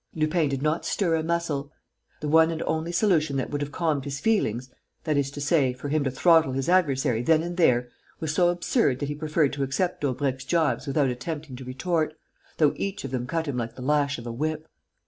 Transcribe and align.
Lupin 0.15 0.49
did 0.49 0.63
not 0.63 0.83
stir 0.83 1.13
a 1.13 1.21
muscle. 1.21 1.71
The 2.21 2.27
one 2.27 2.49
and 2.49 2.63
only 2.63 2.91
solution 2.91 3.37
that 3.37 3.51
would 3.51 3.61
have 3.61 3.71
calmed 3.71 4.03
his 4.05 4.19
feelings, 4.19 4.67
that 5.03 5.15
is 5.15 5.29
to 5.29 5.39
say, 5.39 5.73
for 5.73 5.89
him 5.89 6.03
to 6.05 6.09
throttle 6.09 6.53
his 6.53 6.67
adversary 6.67 7.21
then 7.21 7.43
and 7.43 7.55
there, 7.55 7.87
was 8.19 8.33
so 8.33 8.49
absurd 8.49 8.97
that 8.97 9.09
he 9.09 9.13
preferred 9.13 9.53
to 9.53 9.61
accept 9.61 10.01
Daubrecq's 10.01 10.43
gibes 10.45 10.87
without 10.87 11.09
attempting 11.09 11.55
to 11.57 11.63
retort, 11.65 12.15
though 12.57 12.73
each 12.77 13.03
of 13.03 13.11
them 13.11 13.27
cut 13.27 13.45
him 13.47 13.57
like 13.57 13.75
the 13.75 13.83
lash 13.83 14.17
of 14.17 14.25
a 14.25 14.31
whip. 14.31 14.67